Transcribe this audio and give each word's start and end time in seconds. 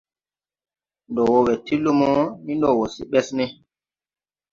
Ndo 1.09 1.21
wo 1.31 1.37
we 1.45 1.53
ti 1.65 1.75
lumo, 1.83 2.11
ni 2.43 2.53
ndo 2.57 2.67
wo 2.77 2.85
se 2.93 3.03
Besne. 3.11 3.45